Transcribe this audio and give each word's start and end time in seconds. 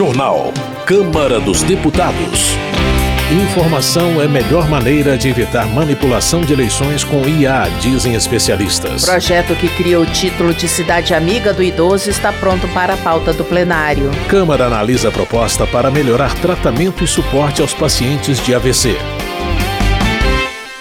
Jornal. 0.00 0.50
Câmara 0.86 1.38
dos 1.38 1.62
Deputados. 1.62 2.56
Informação 3.30 4.18
é 4.18 4.24
a 4.24 4.28
melhor 4.28 4.66
maneira 4.66 5.18
de 5.18 5.28
evitar 5.28 5.66
manipulação 5.66 6.40
de 6.40 6.54
eleições 6.54 7.04
com 7.04 7.28
IA, 7.28 7.68
dizem 7.82 8.14
especialistas. 8.14 9.04
Projeto 9.04 9.54
que 9.56 9.68
cria 9.68 10.00
o 10.00 10.06
título 10.06 10.54
de 10.54 10.66
Cidade 10.66 11.12
Amiga 11.12 11.52
do 11.52 11.62
Idoso 11.62 12.08
está 12.08 12.32
pronto 12.32 12.66
para 12.68 12.94
a 12.94 12.96
pauta 12.96 13.34
do 13.34 13.44
plenário. 13.44 14.10
Câmara 14.26 14.68
analisa 14.68 15.10
a 15.10 15.12
proposta 15.12 15.66
para 15.66 15.90
melhorar 15.90 16.34
tratamento 16.36 17.04
e 17.04 17.06
suporte 17.06 17.60
aos 17.60 17.74
pacientes 17.74 18.42
de 18.42 18.54
AVC. 18.54 18.96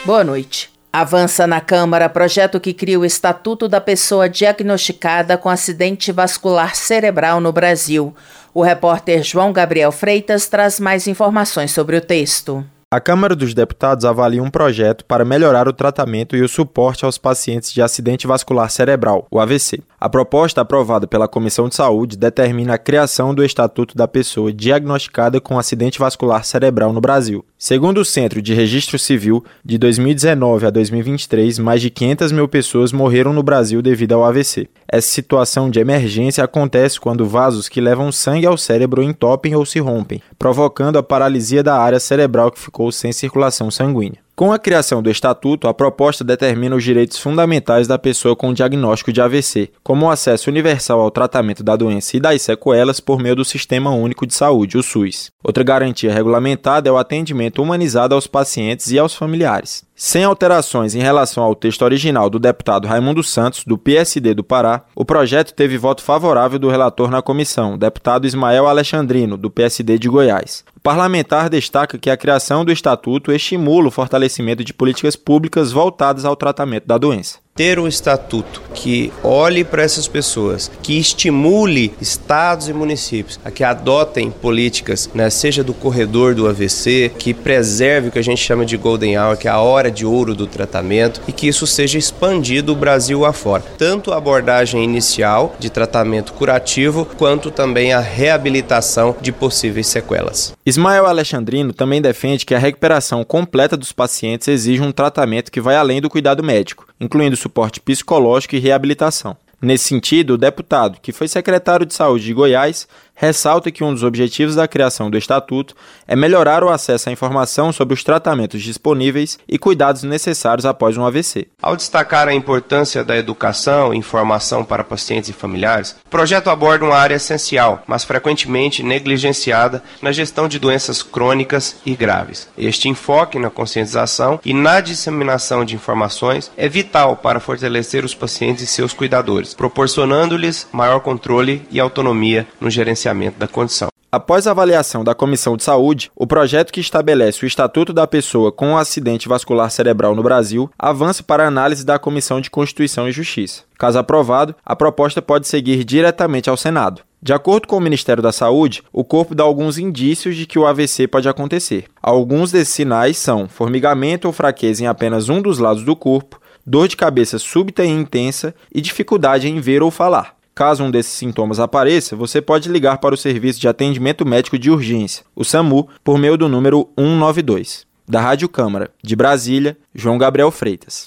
Boa 0.05 0.23
noite. 0.23 0.78
Avança 0.91 1.45
na 1.45 1.61
Câmara 1.61 2.09
projeto 2.09 2.59
que 2.59 2.73
cria 2.73 2.99
o 2.99 3.05
Estatuto 3.05 3.67
da 3.67 3.79
Pessoa 3.79 4.27
Diagnosticada 4.27 5.37
com 5.37 5.47
Acidente 5.47 6.11
Vascular 6.11 6.75
Cerebral 6.75 7.39
no 7.39 7.53
Brasil. 7.53 8.15
O 8.55 8.63
repórter 8.63 9.21
João 9.21 9.53
Gabriel 9.53 9.91
Freitas 9.91 10.47
traz 10.47 10.79
mais 10.79 11.05
informações 11.05 11.71
sobre 11.71 11.95
o 11.95 12.01
texto. 12.01 12.65
A 12.91 12.99
Câmara 12.99 13.35
dos 13.35 13.53
Deputados 13.53 14.03
avalia 14.03 14.41
um 14.41 14.49
projeto 14.49 15.05
para 15.05 15.23
melhorar 15.23 15.67
o 15.67 15.73
tratamento 15.73 16.35
e 16.35 16.41
o 16.41 16.49
suporte 16.49 17.05
aos 17.05 17.19
pacientes 17.19 17.71
de 17.71 17.83
acidente 17.83 18.25
vascular 18.25 18.67
cerebral, 18.71 19.27
o 19.29 19.39
AVC. 19.39 19.83
A 19.99 20.09
proposta 20.09 20.61
aprovada 20.61 21.05
pela 21.05 21.27
Comissão 21.27 21.69
de 21.69 21.75
Saúde 21.75 22.17
determina 22.17 22.73
a 22.73 22.79
criação 22.79 23.35
do 23.35 23.45
Estatuto 23.45 23.95
da 23.95 24.07
Pessoa 24.07 24.51
diagnosticada 24.51 25.39
com 25.39 25.59
acidente 25.59 25.99
vascular 25.99 26.43
cerebral 26.43 26.91
no 26.91 26.99
Brasil. 26.99 27.45
Segundo 27.61 27.97
o 27.97 28.05
Centro 28.05 28.41
de 28.41 28.53
Registro 28.53 28.97
Civil, 28.97 29.43
de 29.65 29.77
2019 29.77 30.65
a 30.65 30.69
2023, 30.69 31.59
mais 31.59 31.81
de 31.81 31.89
500 31.89 32.31
mil 32.31 32.47
pessoas 32.47 32.93
morreram 32.93 33.33
no 33.33 33.43
Brasil 33.43 33.81
devido 33.81 34.13
ao 34.13 34.23
AVC. 34.23 34.69
Essa 34.87 35.09
situação 35.09 35.69
de 35.69 35.77
emergência 35.77 36.41
acontece 36.41 36.97
quando 36.97 37.27
vasos 37.27 37.67
que 37.67 37.81
levam 37.81 38.13
sangue 38.13 38.45
ao 38.45 38.57
cérebro 38.57 39.03
entopem 39.03 39.57
ou 39.57 39.65
se 39.65 39.77
rompem, 39.77 40.21
provocando 40.37 40.97
a 40.97 41.03
paralisia 41.03 41.61
da 41.61 41.75
área 41.75 41.99
cerebral 41.99 42.49
que 42.49 42.61
ficou 42.61 42.93
sem 42.93 43.11
circulação 43.11 43.69
sanguínea. 43.69 44.21
Com 44.39 44.53
a 44.53 44.57
criação 44.57 45.03
do 45.03 45.11
Estatuto, 45.11 45.67
a 45.67 45.73
proposta 45.73 46.23
determina 46.23 46.73
os 46.73 46.81
direitos 46.81 47.19
fundamentais 47.19 47.89
da 47.89 47.99
pessoa 47.99 48.37
com 48.37 48.53
diagnóstico 48.53 49.11
de 49.11 49.19
AVC, 49.19 49.69
como 49.83 50.05
o 50.05 50.09
acesso 50.09 50.49
universal 50.49 51.01
ao 51.01 51.11
tratamento 51.11 51.61
da 51.61 51.75
doença 51.75 52.15
e 52.15 52.21
das 52.21 52.41
sequelas 52.43 53.01
por 53.01 53.19
meio 53.19 53.35
do 53.35 53.43
Sistema 53.43 53.91
Único 53.91 54.25
de 54.25 54.33
Saúde, 54.33 54.77
o 54.77 54.81
SUS. 54.81 55.29
Outra 55.43 55.61
garantia 55.61 56.13
regulamentada 56.13 56.87
é 56.87 56.91
o 56.91 56.97
atendimento 56.97 57.61
humanizado 57.61 58.15
aos 58.15 58.27
pacientes 58.27 58.89
e 58.91 58.97
aos 58.97 59.13
familiares. 59.13 59.83
Sem 60.01 60.23
alterações 60.23 60.95
em 60.95 61.01
relação 61.01 61.43
ao 61.43 61.53
texto 61.53 61.81
original 61.81 62.29
do 62.29 62.39
deputado 62.39 62.87
Raimundo 62.87 63.21
Santos, 63.21 63.65
do 63.65 63.77
PSD 63.77 64.33
do 64.33 64.45
Pará, 64.45 64.85
o 64.95 65.03
projeto 65.03 65.53
teve 65.53 65.77
voto 65.77 66.01
favorável 66.01 66.57
do 66.57 66.69
relator 66.69 67.11
na 67.11 67.21
comissão, 67.21 67.77
deputado 67.77 68.25
Ismael 68.25 68.65
Alexandrino, 68.65 69.35
do 69.35 69.51
PSD 69.51 69.99
de 69.99 70.07
Goiás. 70.07 70.63
O 70.73 70.79
parlamentar 70.79 71.49
destaca 71.49 71.97
que 71.97 72.09
a 72.09 72.15
criação 72.15 72.63
do 72.63 72.71
estatuto 72.71 73.29
estimula 73.29 73.89
o 73.89 73.91
fortalecimento 73.91 74.63
de 74.63 74.73
políticas 74.73 75.17
públicas 75.17 75.73
voltadas 75.73 76.23
ao 76.23 76.37
tratamento 76.37 76.87
da 76.87 76.97
doença 76.97 77.39
ter 77.59 77.77
um 77.77 77.89
estatuto 77.89 78.61
que 78.73 79.11
olhe 79.21 79.65
para 79.65 79.83
essas 79.83 80.07
pessoas, 80.07 80.71
que 80.81 80.97
estimule 80.97 81.93
estados 81.99 82.69
e 82.69 82.73
municípios 82.73 83.37
a 83.43 83.51
que 83.51 83.65
adotem 83.65 84.31
políticas, 84.31 85.09
né, 85.13 85.29
seja 85.29 85.61
do 85.61 85.73
corredor 85.73 86.33
do 86.33 86.47
AVC, 86.47 87.11
que 87.17 87.33
preserve 87.33 88.07
o 88.07 88.11
que 88.13 88.19
a 88.19 88.23
gente 88.23 88.41
chama 88.41 88.65
de 88.65 88.77
golden 88.77 89.19
hour, 89.19 89.35
que 89.35 89.49
é 89.49 89.51
a 89.51 89.59
hora 89.59 89.91
de 89.91 90.05
ouro 90.05 90.33
do 90.33 90.47
tratamento, 90.47 91.19
e 91.27 91.33
que 91.33 91.49
isso 91.49 91.67
seja 91.67 91.97
expandido 91.97 92.71
o 92.71 92.77
Brasil 92.77 93.25
afora. 93.25 93.61
Tanto 93.77 94.13
a 94.13 94.17
abordagem 94.17 94.81
inicial 94.81 95.53
de 95.59 95.69
tratamento 95.69 96.31
curativo, 96.31 97.05
quanto 97.17 97.51
também 97.51 97.91
a 97.91 97.99
reabilitação 97.99 99.17
de 99.19 99.33
possíveis 99.33 99.87
sequelas. 99.87 100.53
Ismael 100.65 101.05
Alexandrino 101.05 101.73
também 101.73 102.01
defende 102.01 102.45
que 102.45 102.55
a 102.55 102.59
recuperação 102.59 103.25
completa 103.25 103.75
dos 103.75 103.91
pacientes 103.91 104.47
exige 104.47 104.81
um 104.81 104.93
tratamento 104.93 105.51
que 105.51 105.59
vai 105.59 105.75
além 105.75 105.99
do 105.99 106.09
cuidado 106.09 106.41
médico, 106.41 106.87
incluindo 107.01 107.35
suporte 107.49 107.79
psicológico 107.79 108.55
e 108.55 108.59
reabilitação. 108.59 109.35
Nesse 109.61 109.85
sentido, 109.85 110.35
o 110.35 110.37
deputado, 110.37 110.99
que 111.01 111.11
foi 111.11 111.27
secretário 111.27 111.85
de 111.85 111.93
Saúde 111.93 112.23
de 112.23 112.33
Goiás, 112.33 112.87
ressalta 113.19 113.69
que 113.69 113.83
um 113.83 113.93
dos 113.93 114.01
objetivos 114.01 114.55
da 114.55 114.65
criação 114.65 115.09
do 115.11 115.17
Estatuto 115.17 115.75
é 116.07 116.15
melhorar 116.15 116.63
o 116.63 116.69
acesso 116.69 117.09
à 117.09 117.11
informação 117.11 117.69
sobre 117.73 117.93
os 117.93 118.01
tratamentos 118.01 118.63
disponíveis 118.63 119.37
e 119.45 119.59
cuidados 119.59 120.03
necessários 120.03 120.65
após 120.65 120.95
um 120.95 121.05
AVC. 121.05 121.47
Ao 121.61 121.75
destacar 121.75 122.29
a 122.29 122.33
importância 122.33 123.03
da 123.03 123.17
educação 123.17 123.93
e 123.93 123.97
informação 123.97 124.63
para 124.63 124.85
pacientes 124.85 125.29
e 125.29 125.33
familiares, 125.33 125.97
o 126.05 126.09
projeto 126.09 126.49
aborda 126.49 126.85
uma 126.85 126.95
área 126.95 127.15
essencial, 127.15 127.83
mas 127.85 128.05
frequentemente 128.05 128.81
negligenciada 128.83 129.83
na 130.01 130.13
gestão 130.13 130.47
de 130.47 130.57
doenças 130.57 131.03
crônicas 131.03 131.75
e 131.85 131.97
graves. 131.97 132.47
Este 132.57 132.87
enfoque 132.87 133.37
na 133.37 133.49
conscientização 133.49 134.39
e 134.45 134.53
na 134.53 134.79
disseminação 134.79 135.65
de 135.65 135.75
informações 135.75 136.49
é 136.55 136.69
vital 136.69 137.17
para 137.17 137.41
fortalecer 137.41 138.05
os 138.05 138.15
pacientes 138.15 138.63
e 138.63 138.67
seus 138.67 138.93
cuidadores, 138.93 139.53
proporcionando-lhes 139.53 140.69
maior 140.71 141.01
controle 141.01 141.67
e 141.69 141.81
autonomia 141.81 142.47
no 142.61 142.69
gerenciamento 142.69 143.08
da 143.37 143.47
condição. 143.47 143.89
Após 144.11 144.47
a 144.47 144.51
avaliação 144.51 145.03
da 145.03 145.13
Comissão 145.13 145.55
de 145.55 145.63
Saúde, 145.63 146.09
o 146.15 146.25
projeto 146.25 146.73
que 146.73 146.79
estabelece 146.79 147.45
o 147.45 147.47
Estatuto 147.47 147.93
da 147.93 148.07
Pessoa 148.07 148.51
com 148.51 148.69
um 148.69 148.77
acidente 148.77 149.29
vascular 149.29 149.69
cerebral 149.69 150.15
no 150.15 150.23
Brasil 150.23 150.67
avança 150.79 151.21
para 151.21 151.45
análise 151.45 151.85
da 151.85 151.99
Comissão 151.99 152.41
de 152.41 152.49
Constituição 152.49 153.07
e 153.07 153.11
Justiça. 153.11 153.61
Caso 153.77 153.99
aprovado, 153.99 154.55
a 154.65 154.75
proposta 154.75 155.21
pode 155.21 155.47
seguir 155.47 155.83
diretamente 155.83 156.49
ao 156.49 156.57
Senado. 156.57 157.03
De 157.21 157.33
acordo 157.33 157.67
com 157.67 157.77
o 157.77 157.81
Ministério 157.81 158.23
da 158.23 158.31
Saúde, 158.31 158.81
o 158.91 159.03
corpo 159.03 159.35
dá 159.35 159.43
alguns 159.43 159.77
indícios 159.77 160.35
de 160.35 160.47
que 160.47 160.57
o 160.57 160.65
AVC 160.65 161.07
pode 161.07 161.29
acontecer. 161.29 161.85
Alguns 162.01 162.51
desses 162.51 162.73
sinais 162.73 163.15
são 163.15 163.47
formigamento 163.47 164.25
ou 164.25 164.33
fraqueza 164.33 164.83
em 164.83 164.87
apenas 164.87 165.29
um 165.29 165.39
dos 165.39 165.59
lados 165.59 165.83
do 165.83 165.95
corpo, 165.95 166.41
dor 166.65 166.87
de 166.87 166.97
cabeça 166.97 167.37
súbita 167.37 167.85
e 167.85 167.89
intensa 167.89 168.55
e 168.73 168.81
dificuldade 168.81 169.47
em 169.47 169.59
ver 169.59 169.83
ou 169.83 169.91
falar. 169.91 170.38
Caso 170.59 170.83
um 170.83 170.91
desses 170.91 171.13
sintomas 171.13 171.57
apareça, 171.57 172.17
você 172.17 172.41
pode 172.41 172.67
ligar 172.67 172.97
para 172.97 173.15
o 173.15 173.17
Serviço 173.17 173.61
de 173.61 173.67
Atendimento 173.69 174.25
Médico 174.25 174.59
de 174.59 174.69
Urgência, 174.69 175.23
o 175.33 175.45
SAMU, 175.45 175.87
por 176.03 176.17
meio 176.17 176.35
do 176.35 176.49
número 176.49 176.89
192. 176.99 177.85
Da 178.05 178.19
Rádio 178.19 178.49
Câmara, 178.49 178.91
de 179.01 179.15
Brasília, 179.15 179.77
João 179.95 180.17
Gabriel 180.17 180.51
Freitas. 180.51 181.05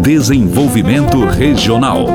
Desenvolvimento 0.00 1.24
Regional. 1.24 2.06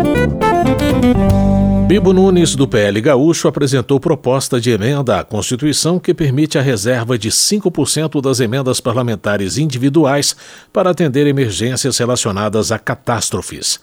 Bibo 1.90 2.14
Nunes, 2.14 2.56
do 2.56 2.68
PL 2.68 3.02
Gaúcho, 3.02 3.48
apresentou 3.48 4.00
proposta 4.00 4.62
de 4.62 4.70
emenda 4.70 5.20
à 5.20 5.24
Constituição 5.24 5.98
que 5.98 6.14
permite 6.14 6.56
a 6.56 6.62
reserva 6.62 7.18
de 7.18 7.32
5% 7.32 8.22
das 8.22 8.40
emendas 8.40 8.80
parlamentares 8.80 9.58
individuais 9.58 10.36
para 10.72 10.92
atender 10.92 11.26
emergências 11.26 11.98
relacionadas 11.98 12.72
a 12.72 12.78
catástrofes. 12.78 13.80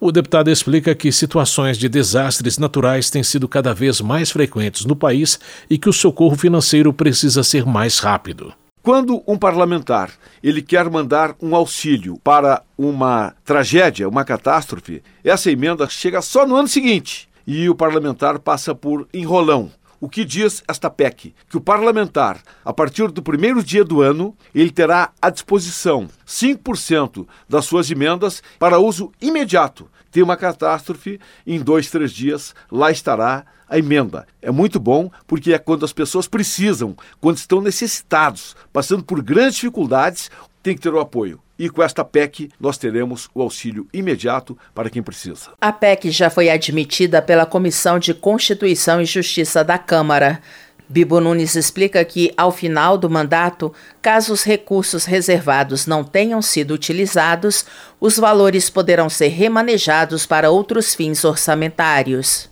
O 0.00 0.10
deputado 0.10 0.50
explica 0.50 0.94
que 0.94 1.12
situações 1.12 1.76
de 1.76 1.90
desastres 1.90 2.56
naturais 2.56 3.10
têm 3.10 3.22
sido 3.22 3.46
cada 3.46 3.74
vez 3.74 4.00
mais 4.00 4.30
frequentes 4.30 4.86
no 4.86 4.96
país 4.96 5.38
e 5.68 5.76
que 5.76 5.90
o 5.90 5.92
socorro 5.92 6.36
financeiro 6.38 6.90
precisa 6.90 7.42
ser 7.42 7.66
mais 7.66 7.98
rápido. 7.98 8.54
Quando 8.82 9.22
um 9.28 9.36
parlamentar 9.36 10.10
ele 10.42 10.62
quer 10.62 10.88
mandar 10.88 11.36
um 11.38 11.54
auxílio 11.54 12.18
para 12.24 12.62
uma 12.78 13.34
tragédia, 13.44 14.08
uma 14.08 14.24
catástrofe, 14.24 15.02
essa 15.22 15.50
emenda 15.50 15.86
chega 15.86 16.22
só 16.22 16.46
no 16.46 16.56
ano 16.56 16.66
seguinte 16.66 17.30
e 17.46 17.68
o 17.68 17.74
parlamentar 17.74 18.38
passa 18.38 18.74
por 18.74 19.08
enrolão. 19.12 19.70
O 20.00 20.08
que 20.08 20.24
diz 20.24 20.64
esta 20.66 20.90
PEC? 20.90 21.32
Que 21.48 21.56
o 21.56 21.60
parlamentar, 21.60 22.42
a 22.64 22.72
partir 22.72 23.08
do 23.12 23.22
primeiro 23.22 23.62
dia 23.62 23.84
do 23.84 24.02
ano, 24.02 24.36
ele 24.52 24.70
terá 24.70 25.12
à 25.22 25.30
disposição 25.30 26.08
5% 26.26 27.24
das 27.48 27.66
suas 27.66 27.88
emendas 27.88 28.42
para 28.58 28.80
uso 28.80 29.12
imediato. 29.20 29.88
Tem 30.10 30.20
uma 30.20 30.36
catástrofe, 30.36 31.20
em 31.46 31.60
dois, 31.60 31.88
três 31.88 32.10
dias, 32.10 32.52
lá 32.68 32.90
estará 32.90 33.44
a 33.68 33.78
emenda. 33.78 34.26
É 34.42 34.50
muito 34.50 34.80
bom 34.80 35.08
porque 35.24 35.54
é 35.54 35.58
quando 35.58 35.84
as 35.84 35.92
pessoas 35.92 36.26
precisam, 36.26 36.96
quando 37.20 37.36
estão 37.36 37.60
necessitados, 37.60 38.56
passando 38.72 39.04
por 39.04 39.22
grandes 39.22 39.54
dificuldades, 39.54 40.30
tem 40.62 40.74
que 40.74 40.82
ter 40.82 40.92
o 40.92 41.00
apoio. 41.00 41.40
E 41.62 41.70
com 41.70 41.80
esta 41.80 42.04
PEC, 42.04 42.50
nós 42.58 42.76
teremos 42.76 43.30
o 43.32 43.40
auxílio 43.40 43.86
imediato 43.92 44.58
para 44.74 44.90
quem 44.90 45.00
precisa. 45.00 45.50
A 45.60 45.70
PEC 45.70 46.10
já 46.10 46.28
foi 46.28 46.50
admitida 46.50 47.22
pela 47.22 47.46
Comissão 47.46 48.00
de 48.00 48.12
Constituição 48.12 49.00
e 49.00 49.04
Justiça 49.04 49.62
da 49.62 49.78
Câmara. 49.78 50.40
Bibo 50.88 51.20
Nunes 51.20 51.54
explica 51.54 52.04
que, 52.04 52.34
ao 52.36 52.50
final 52.50 52.98
do 52.98 53.08
mandato, 53.08 53.72
caso 54.02 54.32
os 54.32 54.42
recursos 54.42 55.04
reservados 55.04 55.86
não 55.86 56.02
tenham 56.02 56.42
sido 56.42 56.74
utilizados, 56.74 57.64
os 58.00 58.18
valores 58.18 58.68
poderão 58.68 59.08
ser 59.08 59.28
remanejados 59.28 60.26
para 60.26 60.50
outros 60.50 60.96
fins 60.96 61.24
orçamentários. 61.24 62.50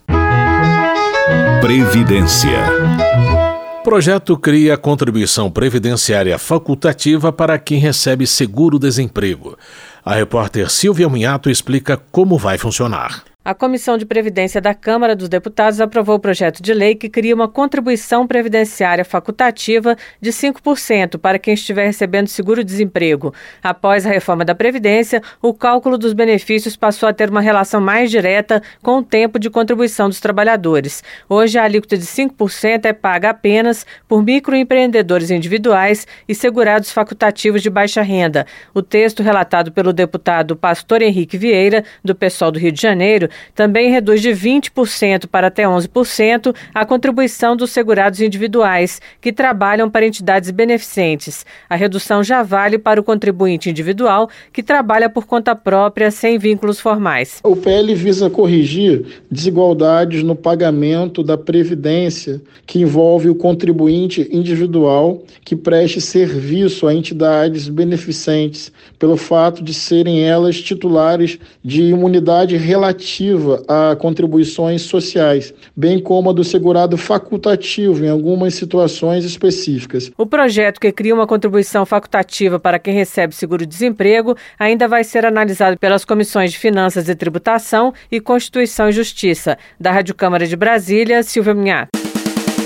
Previdência. 1.60 3.39
Projeto 3.82 4.37
cria 4.37 4.77
contribuição 4.77 5.50
previdenciária 5.50 6.38
facultativa 6.38 7.32
para 7.32 7.59
quem 7.59 7.79
recebe 7.79 8.27
seguro-desemprego. 8.27 9.56
A 10.05 10.15
repórter 10.15 10.71
Silvia 10.71 11.09
Munhato 11.09 11.49
explica 11.49 11.97
como 11.97 12.37
vai 12.37 12.59
funcionar. 12.59 13.30
A 13.42 13.54
Comissão 13.54 13.96
de 13.96 14.04
Previdência 14.04 14.60
da 14.60 14.75
Câmara 14.75 15.16
dos 15.16 15.26
Deputados 15.26 15.81
aprovou 15.81 16.16
o 16.16 16.20
projeto 16.20 16.62
de 16.62 16.75
lei 16.75 16.94
que 16.94 17.08
cria 17.08 17.34
uma 17.34 17.48
contribuição 17.48 18.26
previdenciária 18.26 19.02
facultativa 19.02 19.96
de 20.20 20.31
5% 20.31 21.16
para 21.16 21.38
quem 21.38 21.54
estiver 21.54 21.87
recebendo 21.87 22.28
seguro-desemprego. 22.28 23.32
Após 23.62 24.04
a 24.04 24.10
reforma 24.10 24.44
da 24.44 24.54
Previdência, 24.54 25.22
o 25.40 25.54
cálculo 25.54 25.96
dos 25.96 26.12
benefícios 26.12 26.76
passou 26.76 27.08
a 27.08 27.14
ter 27.14 27.31
uma 27.31 27.40
relação 27.40 27.81
mais 27.81 28.10
direta 28.10 28.62
com 28.82 28.98
o 28.98 29.02
tempo 29.02 29.38
de 29.38 29.48
contribuição 29.48 30.10
dos 30.10 30.20
trabalhadores. 30.20 31.02
Hoje, 31.26 31.58
a 31.58 31.64
alíquota 31.64 31.96
de 31.96 32.04
5% 32.04 32.84
é 32.84 32.93
paga 32.93 33.31
apenas 33.31 33.86
por 34.06 34.22
microempreendedores 34.22 35.31
individuais 35.31 36.06
e 36.28 36.34
segurados 36.34 36.93
facultativos 36.93 37.62
de 37.62 37.70
baixa 37.70 38.02
renda. 38.02 38.46
O 38.75 38.82
texto 38.82 39.22
relatado 39.22 39.72
pelo 39.72 39.94
deputado 39.94 40.54
Pastor 40.54 41.00
Henrique 41.00 41.38
Vieira, 41.38 41.82
do 42.04 42.14
PSOL 42.14 42.52
do 42.52 42.58
Rio 42.58 42.70
de 42.70 42.82
Janeiro, 42.82 43.30
também 43.55 43.91
reduz 43.91 44.21
de 44.21 44.31
20% 44.31 45.27
para 45.27 45.49
até 45.49 45.65
11% 45.65 46.55
a 46.75 46.85
contribuição 46.85 47.56
dos 47.56 47.71
segurados 47.71 48.21
individuais 48.21 49.00
que 49.21 49.32
trabalham 49.32 49.91
para 49.91 50.06
entidades 50.06 50.50
beneficentes. 50.50 51.44
A 51.69 51.77
redução 51.77 52.23
já 52.23 52.43
vale 52.43 52.79
para 52.79 53.00
o 53.00 53.05
contribuinte 53.05 53.71
individual 53.71 54.29
que 54.53 54.62
trabalha 54.62 55.09
por 55.09 55.27
conta 55.27 55.55
própria 55.55 56.11
sem 56.11 56.38
vínculos 56.38 56.81
formais. 56.81 57.41
O 57.43 57.56
PL 57.56 57.94
visa 57.94 58.31
corrigir 58.31 59.23
desigualdades 59.31 60.23
no 60.23 60.35
pagamento 60.35 61.23
da 61.23 61.37
previdência 61.37 62.41
que 62.67 62.81
envolve 62.81 63.29
o 63.29 63.35
contribuinte 63.35 64.29
individual 64.31 65.23
que 65.44 65.56
preste 65.56 66.00
serviço 66.00 66.87
a 66.87 66.94
entidades 66.94 67.69
beneficentes 67.69 68.73
pelo 68.99 69.17
fato 69.17 69.62
de 69.62 69.75
serem 69.75 70.23
elas 70.25 70.61
titulares 70.61 71.38
de 71.65 71.82
imunidade 71.82 72.56
relativa 72.56 73.00
relativa 73.20 73.62
a 73.69 73.94
contribuições 73.96 74.82
sociais, 74.82 75.52
bem 75.76 76.00
como 76.00 76.31
a 76.31 76.32
do 76.32 76.43
segurado 76.43 76.96
facultativo 76.96 78.05
em 78.05 78.08
algumas 78.08 78.55
situações 78.55 79.25
específicas. 79.25 80.11
O 80.17 80.26
projeto 80.26 80.81
que 80.81 80.90
cria 80.90 81.14
uma 81.14 81.26
contribuição 81.26 81.84
facultativa 81.84 82.58
para 82.58 82.78
quem 82.78 82.94
recebe 82.94 83.34
seguro-desemprego 83.34 84.37
ainda 84.58 84.88
vai 84.88 85.05
ser 85.05 85.26
analisado 85.26 85.78
pelas 85.78 86.05
comissões 86.05 86.52
de 86.52 86.58
Finanças 86.58 87.08
e 87.08 87.14
Tributação 87.14 87.93
e 88.11 88.20
Constituição 88.20 88.88
e 88.88 88.93
Justiça. 88.93 89.58
Da 89.78 89.93
Rádio 89.93 90.14
Câmara 90.14 90.46
de 90.46 90.56
Brasília, 90.56 91.22
Silvia 91.22 91.55
Minhato. 91.55 91.90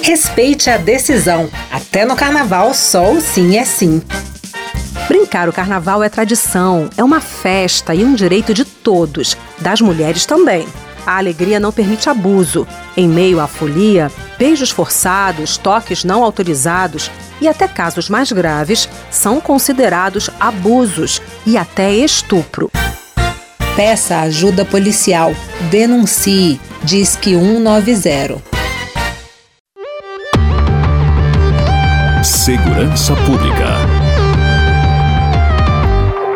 Respeite 0.02 0.68
a 0.68 0.76
decisão. 0.76 1.48
Até 1.70 2.04
no 2.04 2.14
carnaval, 2.14 2.74
só 2.74 3.12
o 3.12 3.20
sim 3.20 3.56
é 3.56 3.64
sim. 3.64 4.02
Brincar 5.08 5.48
o 5.48 5.52
carnaval 5.52 6.02
é 6.02 6.08
tradição, 6.08 6.88
é 6.96 7.04
uma 7.04 7.20
festa 7.20 7.94
e 7.94 8.02
um 8.02 8.14
direito 8.14 8.54
de 8.54 8.64
todos, 8.64 9.36
das 9.60 9.80
mulheres 9.80 10.24
também. 10.24 10.66
A 11.06 11.18
alegria 11.18 11.60
não 11.60 11.70
permite 11.70 12.08
abuso. 12.08 12.66
Em 12.96 13.06
meio 13.06 13.38
à 13.38 13.46
folia, 13.46 14.10
beijos 14.38 14.70
forçados, 14.70 15.58
toques 15.58 16.04
não 16.04 16.24
autorizados 16.24 17.10
e 17.40 17.46
até 17.46 17.68
casos 17.68 18.08
mais 18.08 18.32
graves 18.32 18.88
são 19.10 19.40
considerados 19.40 20.30
abusos 20.40 21.20
e 21.46 21.58
até 21.58 21.92
estupro. 21.92 22.70
Peça 23.76 24.20
ajuda 24.20 24.64
policial. 24.64 25.34
Denuncie. 25.70 26.60
Diz 26.82 27.16
que 27.16 27.34
190. 27.34 28.42
Segurança 32.22 33.14
Pública. 33.16 33.93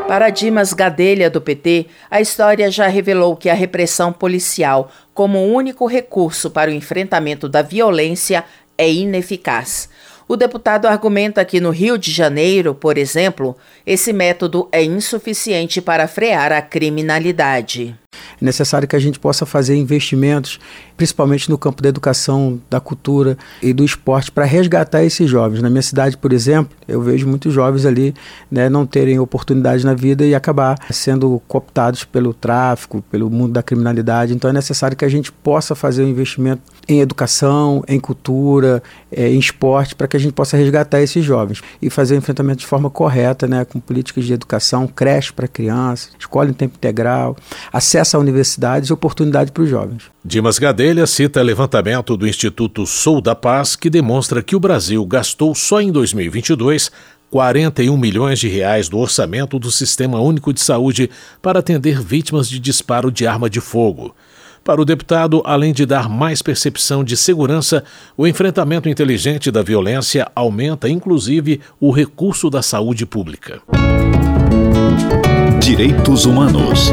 Para 0.09 0.31
Dimas 0.31 0.73
Gadelha, 0.73 1.29
do 1.29 1.39
PT, 1.39 1.85
a 2.11 2.19
história 2.19 2.71
já 2.71 2.87
revelou 2.87 3.37
que 3.37 3.51
a 3.51 3.55
repressão 3.55 4.11
policial, 4.11 4.91
como 5.13 5.45
único 5.53 5.87
recurso 5.87 6.51
para 6.51 6.71
o 6.71 6.75
enfrentamento 6.75 7.47
da 7.47 7.61
violência, 7.61 8.43
é 8.79 8.91
ineficaz. 8.91 9.91
O 10.29 10.37
deputado 10.37 10.85
argumenta 10.85 11.43
que 11.43 11.59
no 11.59 11.71
Rio 11.71 11.97
de 11.97 12.13
Janeiro, 12.13 12.75
por 12.75 12.99
exemplo, 12.99 13.57
esse 13.87 14.13
método 14.13 14.69
é 14.71 14.85
insuficiente 14.85 15.81
para 15.81 16.07
frear 16.07 16.53
a 16.53 16.61
criminalidade. 16.61 17.97
É 18.41 18.45
necessário 18.45 18.87
que 18.87 18.97
a 18.97 18.99
gente 18.99 19.19
possa 19.19 19.45
fazer 19.45 19.75
investimentos, 19.77 20.59
principalmente 20.97 21.51
no 21.51 21.59
campo 21.59 21.83
da 21.83 21.89
educação, 21.89 22.61
da 22.69 22.81
cultura 22.81 23.37
e 23.63 23.73
do 23.73 23.85
esporte, 23.85 24.31
para 24.31 24.45
resgatar 24.45 25.03
esses 25.05 25.29
jovens. 25.29 25.63
Na 25.63 25.71
minha 25.71 25.83
cidade, 25.83 26.17
por 26.17 26.33
exemplo, 26.33 26.77
eu 26.87 27.01
vejo 27.01 27.27
muitos 27.27 27.53
jovens 27.53 27.85
ali 27.85 28.15
né, 28.51 28.69
não 28.69 28.87
terem 28.87 29.19
oportunidade 29.19 29.85
na 29.85 29.95
vida 29.95 30.25
e 30.25 30.35
acabar 30.35 30.79
sendo 30.91 31.41
cooptados 31.49 32.05
pelo 32.05 32.33
tráfico, 32.33 33.03
pelo 33.11 33.31
mundo 33.31 33.53
da 33.53 33.63
criminalidade. 33.63 34.35
Então 34.35 34.51
é 34.51 34.53
necessário 34.53 34.97
que 34.97 35.05
a 35.05 35.09
gente 35.09 35.33
possa 35.33 35.75
fazer 35.75 36.05
um 36.05 36.09
investimento 36.09 36.63
em 36.89 37.01
educação, 37.01 37.83
em 37.87 38.01
cultura, 38.01 38.83
é, 39.11 39.29
em 39.29 39.39
esporte, 39.39 39.95
para 39.95 40.09
que 40.09 40.18
a 40.19 40.23
gente 40.23 40.33
possa 40.33 40.57
resgatar 40.57 41.01
esses 41.01 41.25
jovens 41.25 41.63
e 41.81 41.89
fazer 41.89 42.15
o 42.15 42.19
enfrentamento 42.19 42.61
de 42.61 42.67
forma 42.67 42.91
correta, 42.91 43.47
né, 43.47 43.65
com 43.65 43.81
políticas 43.81 44.25
de 44.25 44.33
educação, 44.33 44.87
creche 44.87 45.33
para 45.33 45.49
crianças, 45.49 46.11
escola 46.19 46.51
em 46.51 46.53
tempo 46.53 46.77
integral, 46.77 47.37
acesso 47.73 48.17
a 48.17 48.21
universidades 48.21 48.91
e 48.91 48.93
oportunidade 48.93 49.53
para 49.53 49.63
os 49.63 49.69
jovens. 49.69 50.05
Dimas 50.25 50.59
Gadelha 50.59 51.07
cita 51.07 51.43
levantamento 51.43 52.17
do 52.17 52.27
Instituto 52.27 52.87
Sou 52.87 53.21
da 53.21 53.35
Paz 53.35 53.77
que 53.77 53.89
demonstra 53.89 54.43
que 54.43 54.57
o 54.57 54.61
Brasil 54.61 55.05
gastou 55.07 55.55
só 55.55 55.81
em 55.81 55.91
2022 55.91 56.91
41 57.31 57.97
milhões 57.97 58.39
de 58.39 58.49
reais 58.49 58.89
do 58.89 58.99
orçamento 58.99 59.59
do 59.59 59.71
Sistema 59.71 60.21
Único 60.21 60.53
de 60.53 60.61
Saúde 60.61 61.11
para 61.43 61.59
atender 61.59 62.01
vítimas 62.01 62.49
de 62.49 62.59
disparo 62.59 63.13
de 63.13 63.27
arma 63.27 63.51
de 63.51 63.61
fogo. 63.61 64.15
Para 64.69 64.83
o 64.83 64.85
deputado, 64.85 65.41
além 65.47 65.73
de 65.73 65.87
dar 65.87 66.11
mais 66.11 66.43
percepção 66.43 67.03
de 67.03 67.17
segurança, 67.17 67.83
o 68.15 68.27
enfrentamento 68.27 68.87
inteligente 68.87 69.51
da 69.51 69.63
violência 69.63 70.31
aumenta 70.37 70.91
inclusive 70.91 71.63
o 71.81 71.91
recurso 71.91 72.51
da 72.51 72.61
saúde 72.61 73.07
pública. 73.07 73.63
Direitos 75.59 76.27
Humanos. 76.27 76.93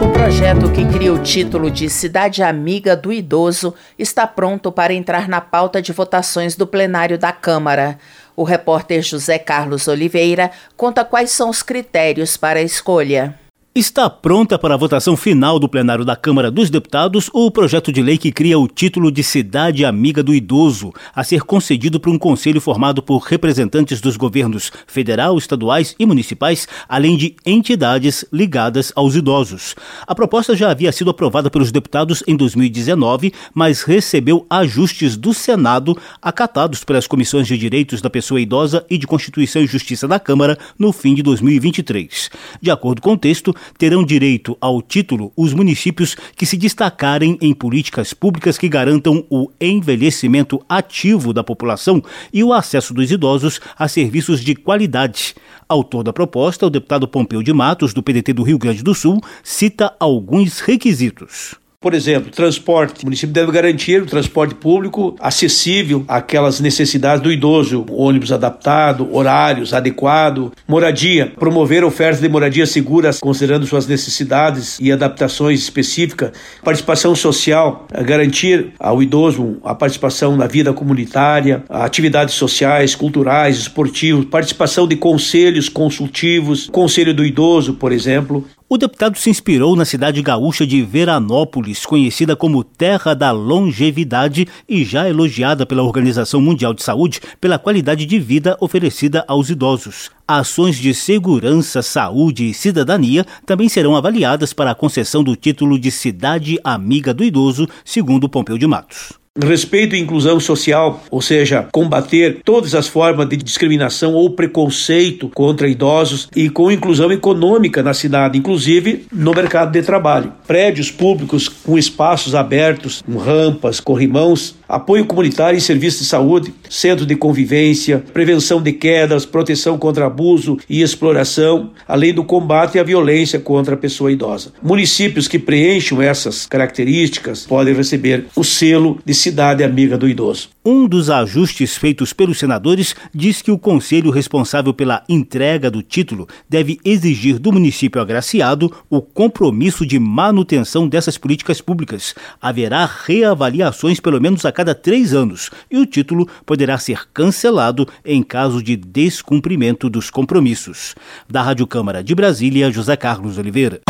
O 0.00 0.12
projeto 0.12 0.70
que 0.70 0.84
cria 0.86 1.12
o 1.12 1.18
título 1.18 1.68
de 1.68 1.90
Cidade 1.90 2.44
Amiga 2.44 2.94
do 2.94 3.12
Idoso 3.12 3.74
está 3.98 4.24
pronto 4.24 4.70
para 4.70 4.94
entrar 4.94 5.28
na 5.28 5.40
pauta 5.40 5.82
de 5.82 5.90
votações 5.90 6.54
do 6.54 6.64
plenário 6.64 7.18
da 7.18 7.32
Câmara. 7.32 7.98
O 8.36 8.44
repórter 8.44 9.02
José 9.02 9.36
Carlos 9.36 9.88
Oliveira 9.88 10.52
conta 10.76 11.04
quais 11.04 11.32
são 11.32 11.50
os 11.50 11.60
critérios 11.60 12.36
para 12.36 12.60
a 12.60 12.62
escolha. 12.62 13.41
Está 13.74 14.10
pronta 14.10 14.58
para 14.58 14.74
a 14.74 14.76
votação 14.76 15.16
final 15.16 15.58
do 15.58 15.66
plenário 15.66 16.04
da 16.04 16.14
Câmara 16.14 16.50
dos 16.50 16.68
Deputados 16.68 17.30
o 17.32 17.50
projeto 17.50 17.90
de 17.90 18.02
lei 18.02 18.18
que 18.18 18.30
cria 18.30 18.58
o 18.58 18.68
título 18.68 19.10
de 19.10 19.22
Cidade 19.22 19.82
Amiga 19.82 20.22
do 20.22 20.34
Idoso, 20.34 20.92
a 21.14 21.24
ser 21.24 21.40
concedido 21.40 21.98
por 21.98 22.10
um 22.10 22.18
conselho 22.18 22.60
formado 22.60 23.02
por 23.02 23.22
representantes 23.22 23.98
dos 23.98 24.18
governos 24.18 24.70
federal, 24.86 25.38
estaduais 25.38 25.96
e 25.98 26.04
municipais, 26.04 26.68
além 26.86 27.16
de 27.16 27.34
entidades 27.46 28.26
ligadas 28.30 28.92
aos 28.94 29.14
idosos. 29.14 29.74
A 30.06 30.14
proposta 30.14 30.54
já 30.54 30.70
havia 30.70 30.92
sido 30.92 31.08
aprovada 31.08 31.50
pelos 31.50 31.72
deputados 31.72 32.22
em 32.26 32.36
2019, 32.36 33.32
mas 33.54 33.84
recebeu 33.84 34.44
ajustes 34.50 35.16
do 35.16 35.32
Senado 35.32 35.96
acatados 36.20 36.84
pelas 36.84 37.06
comissões 37.06 37.46
de 37.46 37.56
Direitos 37.56 38.02
da 38.02 38.10
Pessoa 38.10 38.38
Idosa 38.38 38.84
e 38.90 38.98
de 38.98 39.06
Constituição 39.06 39.62
e 39.62 39.66
Justiça 39.66 40.06
da 40.06 40.20
Câmara 40.20 40.58
no 40.78 40.92
fim 40.92 41.14
de 41.14 41.22
2023. 41.22 42.28
De 42.60 42.70
acordo 42.70 43.00
com 43.00 43.14
o 43.14 43.18
texto, 43.18 43.54
terão 43.78 44.04
direito 44.04 44.56
ao 44.60 44.80
título 44.80 45.32
os 45.36 45.52
municípios 45.52 46.16
que 46.36 46.46
se 46.46 46.56
destacarem 46.56 47.38
em 47.40 47.54
políticas 47.54 48.12
públicas 48.12 48.58
que 48.58 48.68
garantam 48.68 49.24
o 49.30 49.50
envelhecimento 49.60 50.60
ativo 50.68 51.32
da 51.32 51.44
população 51.44 52.02
e 52.32 52.42
o 52.42 52.52
acesso 52.52 52.92
dos 52.92 53.10
idosos 53.10 53.60
a 53.78 53.88
serviços 53.88 54.40
de 54.40 54.54
qualidade. 54.54 55.34
Autor 55.68 56.02
da 56.02 56.12
proposta, 56.12 56.66
o 56.66 56.70
deputado 56.70 57.08
Pompeu 57.08 57.42
de 57.42 57.52
Matos, 57.52 57.94
do 57.94 58.02
PDT 58.02 58.32
do 58.32 58.42
Rio 58.42 58.58
Grande 58.58 58.82
do 58.82 58.94
Sul, 58.94 59.20
cita 59.42 59.94
alguns 59.98 60.60
requisitos. 60.60 61.61
Por 61.82 61.94
exemplo, 61.94 62.30
transporte. 62.30 63.02
O 63.02 63.06
município 63.06 63.34
deve 63.34 63.50
garantir 63.50 64.00
o 64.00 64.06
transporte 64.06 64.54
público 64.54 65.16
acessível 65.18 66.04
àquelas 66.06 66.60
necessidades 66.60 67.20
do 67.20 67.32
idoso, 67.32 67.84
ônibus 67.90 68.30
adaptado, 68.30 69.12
horários 69.12 69.74
adequados, 69.74 70.52
moradia, 70.68 71.32
promover 71.36 71.82
ofertas 71.82 72.20
de 72.20 72.28
moradia 72.28 72.66
seguras 72.66 73.18
considerando 73.18 73.66
suas 73.66 73.88
necessidades 73.88 74.78
e 74.78 74.92
adaptações 74.92 75.60
específicas, 75.60 76.30
participação 76.62 77.16
social, 77.16 77.88
garantir 78.06 78.72
ao 78.78 79.02
idoso 79.02 79.56
a 79.64 79.74
participação 79.74 80.36
na 80.36 80.46
vida 80.46 80.72
comunitária, 80.72 81.64
atividades 81.68 82.36
sociais, 82.36 82.94
culturais, 82.94 83.58
esportivos, 83.58 84.24
participação 84.26 84.86
de 84.86 84.94
conselhos 84.94 85.68
consultivos, 85.68 86.68
conselho 86.70 87.12
do 87.12 87.24
idoso, 87.24 87.74
por 87.74 87.90
exemplo, 87.90 88.46
O 88.74 88.78
deputado 88.78 89.18
se 89.18 89.28
inspirou 89.28 89.76
na 89.76 89.84
cidade 89.84 90.22
gaúcha 90.22 90.66
de 90.66 90.80
Veranópolis, 90.80 91.84
conhecida 91.84 92.34
como 92.34 92.64
Terra 92.64 93.12
da 93.12 93.30
Longevidade 93.30 94.48
e 94.66 94.82
já 94.82 95.06
elogiada 95.06 95.66
pela 95.66 95.82
Organização 95.82 96.40
Mundial 96.40 96.72
de 96.72 96.82
Saúde 96.82 97.20
pela 97.38 97.58
qualidade 97.58 98.06
de 98.06 98.18
vida 98.18 98.56
oferecida 98.58 99.26
aos 99.28 99.50
idosos. 99.50 100.10
Ações 100.26 100.78
de 100.78 100.94
segurança, 100.94 101.82
saúde 101.82 102.48
e 102.48 102.54
cidadania 102.54 103.26
também 103.44 103.68
serão 103.68 103.94
avaliadas 103.94 104.54
para 104.54 104.70
a 104.70 104.74
concessão 104.74 105.22
do 105.22 105.36
título 105.36 105.78
de 105.78 105.90
Cidade 105.90 106.58
Amiga 106.64 107.12
do 107.12 107.22
Idoso, 107.22 107.68
segundo 107.84 108.26
Pompeu 108.26 108.56
de 108.56 108.66
Matos. 108.66 109.21
Respeito 109.40 109.96
e 109.96 109.98
inclusão 109.98 110.38
social, 110.38 111.02
ou 111.10 111.22
seja, 111.22 111.66
combater 111.72 112.42
todas 112.44 112.74
as 112.74 112.86
formas 112.86 113.26
de 113.26 113.38
discriminação 113.38 114.12
ou 114.12 114.28
preconceito 114.28 115.30
contra 115.30 115.66
idosos 115.66 116.28
e 116.36 116.50
com 116.50 116.70
inclusão 116.70 117.10
econômica 117.10 117.82
na 117.82 117.94
cidade, 117.94 118.36
inclusive 118.36 119.06
no 119.10 119.32
mercado 119.32 119.72
de 119.72 119.80
trabalho. 119.80 120.34
Prédios 120.46 120.90
públicos 120.90 121.48
com 121.48 121.78
espaços 121.78 122.34
abertos, 122.34 123.00
com 123.00 123.16
rampas, 123.16 123.80
corrimãos, 123.80 124.54
apoio 124.72 125.04
comunitário 125.04 125.58
em 125.58 125.60
serviços 125.60 126.00
de 126.00 126.06
saúde, 126.06 126.54
centro 126.70 127.04
de 127.04 127.14
convivência, 127.14 128.02
prevenção 128.14 128.62
de 128.62 128.72
quedas, 128.72 129.26
proteção 129.26 129.76
contra 129.76 130.06
abuso 130.06 130.56
e 130.66 130.80
exploração, 130.80 131.72
além 131.86 132.14
do 132.14 132.24
combate 132.24 132.78
à 132.78 132.82
violência 132.82 133.38
contra 133.38 133.74
a 133.74 133.78
pessoa 133.78 134.10
idosa. 134.10 134.50
Municípios 134.62 135.28
que 135.28 135.38
preencham 135.38 136.00
essas 136.00 136.46
características 136.46 137.44
podem 137.44 137.74
receber 137.74 138.24
o 138.34 138.42
selo 138.42 138.98
de 139.04 139.12
cidade 139.12 139.62
amiga 139.62 139.98
do 139.98 140.08
idoso. 140.08 140.48
Um 140.64 140.86
dos 140.86 141.10
ajustes 141.10 141.76
feitos 141.76 142.12
pelos 142.12 142.38
senadores 142.38 142.94
diz 143.12 143.42
que 143.42 143.50
o 143.50 143.58
conselho 143.58 144.12
responsável 144.12 144.72
pela 144.72 145.02
entrega 145.08 145.68
do 145.68 145.82
título 145.82 146.28
deve 146.48 146.78
exigir 146.84 147.38
do 147.38 147.52
município 147.52 148.00
agraciado 148.00 148.72
o 148.88 149.02
compromisso 149.02 149.84
de 149.84 149.98
manutenção 149.98 150.86
dessas 150.88 151.18
políticas 151.18 151.60
públicas. 151.60 152.14
Haverá 152.40 152.88
reavaliações 153.04 153.98
pelo 153.98 154.20
menos 154.20 154.44
a 154.44 154.52
cada 154.52 154.61
três 154.74 155.12
anos 155.12 155.50
e 155.70 155.78
o 155.78 155.86
título 155.86 156.28
poderá 156.46 156.78
ser 156.78 157.08
cancelado 157.12 157.88
em 158.04 158.22
caso 158.22 158.62
de 158.62 158.76
descumprimento 158.76 159.90
dos 159.90 160.10
compromissos. 160.10 160.94
Da 161.28 161.42
Rádio 161.42 161.66
Câmara 161.66 162.04
de 162.04 162.14
Brasília, 162.14 162.70
José 162.70 162.96
Carlos 162.96 163.38
Oliveira. 163.38 163.80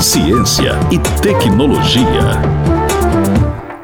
Ciência 0.00 0.72
e 0.90 0.98
tecnologia. 1.20 2.06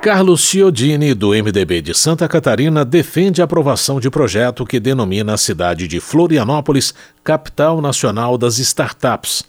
Carlos 0.02 0.40
Ciodini, 0.40 1.14
do 1.14 1.28
MDB 1.28 1.80
de 1.80 1.94
Santa 1.94 2.26
Catarina, 2.26 2.84
defende 2.84 3.40
a 3.40 3.44
aprovação 3.44 4.00
de 4.00 4.10
projeto 4.10 4.66
que 4.66 4.80
denomina 4.80 5.34
a 5.34 5.36
cidade 5.36 5.86
de 5.86 6.00
Florianópolis 6.00 6.92
capital 7.22 7.80
nacional 7.80 8.36
das 8.36 8.58
startups. 8.58 9.44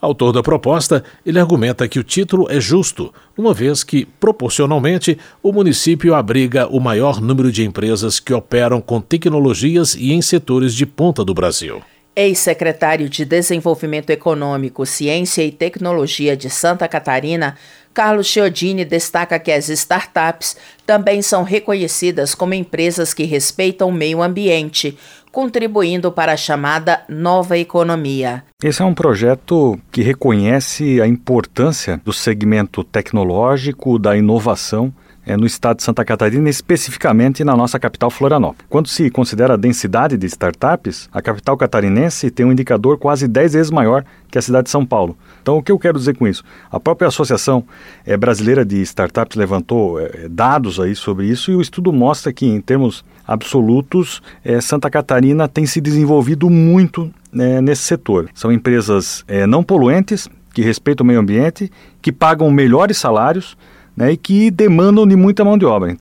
Autor 0.00 0.32
da 0.32 0.42
proposta, 0.42 1.04
ele 1.26 1.38
argumenta 1.38 1.86
que 1.86 1.98
o 1.98 2.02
título 2.02 2.46
é 2.50 2.58
justo, 2.58 3.12
uma 3.36 3.52
vez 3.52 3.84
que, 3.84 4.06
proporcionalmente, 4.18 5.18
o 5.42 5.52
município 5.52 6.14
abriga 6.14 6.66
o 6.68 6.80
maior 6.80 7.20
número 7.20 7.52
de 7.52 7.64
empresas 7.64 8.18
que 8.18 8.32
operam 8.32 8.80
com 8.80 8.98
tecnologias 8.98 9.94
e 9.94 10.12
em 10.12 10.22
setores 10.22 10.74
de 10.74 10.86
ponta 10.86 11.22
do 11.22 11.34
Brasil. 11.34 11.82
Ex-secretário 12.16 13.08
de 13.08 13.24
Desenvolvimento 13.24 14.10
Econômico, 14.10 14.84
Ciência 14.84 15.44
e 15.44 15.52
Tecnologia 15.52 16.36
de 16.36 16.50
Santa 16.50 16.88
Catarina, 16.88 17.56
Carlos 17.92 18.26
Chiodini 18.26 18.84
destaca 18.84 19.38
que 19.38 19.50
as 19.50 19.68
startups 19.68 20.56
também 20.86 21.22
são 21.22 21.42
reconhecidas 21.42 22.34
como 22.34 22.54
empresas 22.54 23.12
que 23.12 23.24
respeitam 23.24 23.88
o 23.88 23.92
meio 23.92 24.22
ambiente, 24.22 24.96
contribuindo 25.32 26.10
para 26.10 26.32
a 26.32 26.36
chamada 26.36 27.02
nova 27.08 27.56
economia. 27.56 28.42
Esse 28.62 28.82
é 28.82 28.84
um 28.84 28.94
projeto 28.94 29.78
que 29.90 30.02
reconhece 30.02 31.00
a 31.00 31.06
importância 31.06 32.00
do 32.04 32.12
segmento 32.12 32.82
tecnológico, 32.84 33.98
da 33.98 34.16
inovação 34.16 34.92
é, 35.30 35.36
no 35.36 35.46
estado 35.46 35.76
de 35.76 35.82
Santa 35.82 36.04
Catarina, 36.04 36.48
especificamente 36.48 37.44
na 37.44 37.56
nossa 37.56 37.78
capital 37.78 38.10
Florianópolis. 38.10 38.66
Quando 38.68 38.88
se 38.88 39.10
considera 39.10 39.54
a 39.54 39.56
densidade 39.56 40.16
de 40.16 40.26
startups, 40.26 41.08
a 41.12 41.22
capital 41.22 41.56
catarinense 41.56 42.30
tem 42.30 42.46
um 42.46 42.52
indicador 42.52 42.98
quase 42.98 43.28
10 43.28 43.52
vezes 43.52 43.70
maior 43.70 44.04
que 44.30 44.38
a 44.38 44.42
cidade 44.42 44.64
de 44.64 44.70
São 44.70 44.84
Paulo. 44.84 45.16
Então, 45.42 45.56
o 45.56 45.62
que 45.62 45.70
eu 45.70 45.78
quero 45.78 45.98
dizer 45.98 46.16
com 46.16 46.26
isso? 46.26 46.42
A 46.70 46.80
própria 46.80 47.08
Associação 47.08 47.64
é, 48.04 48.16
Brasileira 48.16 48.64
de 48.64 48.80
Startups 48.82 49.36
levantou 49.36 50.00
é, 50.00 50.28
dados 50.28 50.80
aí 50.80 50.94
sobre 50.94 51.26
isso 51.26 51.50
e 51.50 51.54
o 51.54 51.60
estudo 51.60 51.92
mostra 51.92 52.32
que, 52.32 52.46
em 52.46 52.60
termos 52.60 53.04
absolutos, 53.26 54.22
é, 54.44 54.60
Santa 54.60 54.90
Catarina 54.90 55.48
tem 55.48 55.66
se 55.66 55.80
desenvolvido 55.80 56.48
muito 56.50 57.10
né, 57.32 57.60
nesse 57.60 57.82
setor. 57.82 58.28
São 58.34 58.50
empresas 58.50 59.24
não 59.48 59.62
poluentes, 59.62 60.28
que 60.52 60.62
respeitam 60.62 61.04
o 61.04 61.06
meio 61.06 61.20
ambiente, 61.20 61.70
que 62.02 62.10
pagam 62.10 62.50
melhores 62.50 62.98
salários, 62.98 63.56
né, 63.96 64.12
e 64.12 64.16
que 64.16 64.50
demandam 64.50 65.06
de 65.06 65.16
muita 65.16 65.44
mão 65.44 65.56
de 65.56 65.64
obra. 65.64 65.96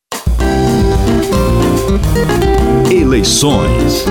Eleições. 2.91 4.05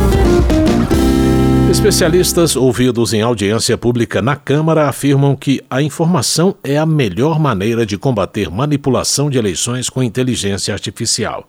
Especialistas 1.70 2.56
ouvidos 2.56 3.12
em 3.12 3.20
audiência 3.20 3.76
pública 3.76 4.22
na 4.22 4.34
Câmara 4.34 4.88
afirmam 4.88 5.36
que 5.36 5.62
a 5.68 5.82
informação 5.82 6.56
é 6.64 6.78
a 6.78 6.86
melhor 6.86 7.38
maneira 7.38 7.84
de 7.84 7.98
combater 7.98 8.50
manipulação 8.50 9.28
de 9.28 9.38
eleições 9.38 9.90
com 9.90 10.02
inteligência 10.02 10.72
artificial. 10.72 11.46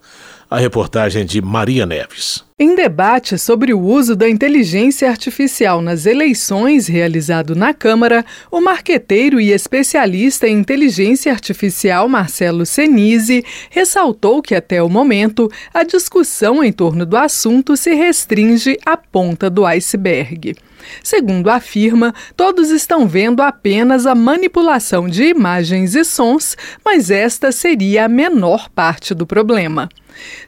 A 0.50 0.58
reportagem 0.58 1.24
de 1.24 1.40
Maria 1.40 1.86
Neves. 1.86 2.44
Em 2.62 2.74
debate 2.74 3.38
sobre 3.38 3.72
o 3.72 3.80
uso 3.80 4.14
da 4.14 4.28
inteligência 4.28 5.08
artificial 5.08 5.80
nas 5.80 6.04
eleições 6.04 6.88
realizado 6.88 7.56
na 7.56 7.72
Câmara, 7.72 8.22
o 8.50 8.60
marqueteiro 8.60 9.40
e 9.40 9.50
especialista 9.50 10.46
em 10.46 10.58
inteligência 10.58 11.32
artificial 11.32 12.06
Marcelo 12.06 12.66
Senise 12.66 13.42
ressaltou 13.70 14.42
que 14.42 14.54
até 14.54 14.82
o 14.82 14.90
momento 14.90 15.50
a 15.72 15.84
discussão 15.84 16.62
em 16.62 16.70
torno 16.70 17.06
do 17.06 17.16
assunto 17.16 17.78
se 17.78 17.94
restringe 17.94 18.76
à 18.84 18.94
ponta 18.94 19.48
do 19.48 19.64
iceberg. 19.64 20.54
Segundo 21.02 21.48
afirma, 21.48 22.14
todos 22.36 22.70
estão 22.70 23.08
vendo 23.08 23.40
apenas 23.40 24.04
a 24.04 24.14
manipulação 24.14 25.08
de 25.08 25.24
imagens 25.24 25.94
e 25.94 26.04
sons, 26.04 26.56
mas 26.84 27.10
esta 27.10 27.52
seria 27.52 28.04
a 28.04 28.08
menor 28.08 28.68
parte 28.68 29.14
do 29.14 29.26
problema. 29.26 29.88